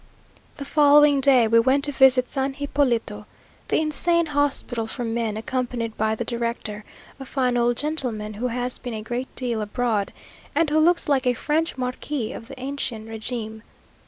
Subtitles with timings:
[0.55, 3.27] The following day we went to visit San Hipólito,
[3.67, 6.83] the insane hospital for men, accompanied by the director,
[7.19, 10.11] a fine old gentleman, who has been a great deal abroad,
[10.55, 13.61] and who looks like a French marquis of the ancien regime.